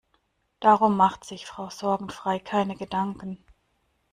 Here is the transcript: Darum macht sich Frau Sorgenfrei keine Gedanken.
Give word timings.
Darum 0.61 0.97
macht 0.97 1.25
sich 1.25 1.45
Frau 1.45 1.69
Sorgenfrei 1.69 2.39
keine 2.39 2.75
Gedanken. 2.75 3.45